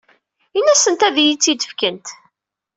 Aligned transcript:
Ini-asent 0.57 1.05
ad 1.07 1.17
iyi-tt-id-fkent. 1.19 2.07